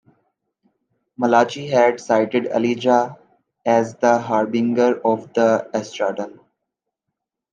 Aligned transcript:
Malachi 1.15 1.67
had 1.67 1.99
cited 1.99 2.47
Elijah 2.47 3.19
as 3.63 3.93
the 3.97 4.17
harbinger 4.17 4.99
of 5.05 5.31
the 5.35 5.69
eschaton. 5.75 6.39